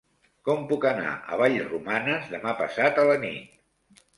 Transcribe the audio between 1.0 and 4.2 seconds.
a Vallromanes demà passat a la nit?